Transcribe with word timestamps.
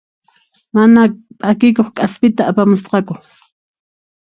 Mana 0.75 1.01
p'akikuq 1.39 1.89
k'aspita 1.95 2.41
apamusqaku. 2.49 3.13